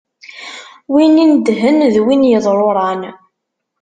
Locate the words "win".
0.93-1.21, 2.03-2.29